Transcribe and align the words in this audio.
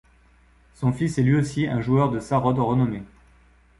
Son 0.73 0.93
fils 0.93 1.19
est 1.19 1.21
lui 1.21 1.35
aussi 1.35 1.67
un 1.67 1.79
joueur 1.79 2.09
de 2.09 2.19
sarod 2.19 2.57
renommé. 2.57 3.03